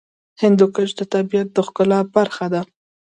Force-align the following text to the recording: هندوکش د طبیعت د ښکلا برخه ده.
هندوکش 0.41 0.89
د 0.99 1.01
طبیعت 1.13 1.47
د 1.53 1.57
ښکلا 1.67 1.99
برخه 2.15 2.45
ده. 2.53 2.61